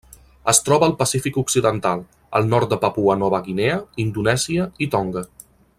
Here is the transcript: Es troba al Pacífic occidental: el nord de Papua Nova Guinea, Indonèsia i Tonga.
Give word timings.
Es 0.51 0.59
troba 0.69 0.87
al 0.91 0.95
Pacífic 1.01 1.37
occidental: 1.41 2.01
el 2.41 2.49
nord 2.55 2.73
de 2.73 2.81
Papua 2.87 3.19
Nova 3.25 3.43
Guinea, 3.49 3.79
Indonèsia 4.09 4.67
i 4.87 4.91
Tonga. 4.97 5.25